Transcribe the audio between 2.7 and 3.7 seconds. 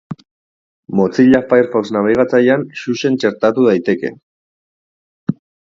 Xuxen txertatu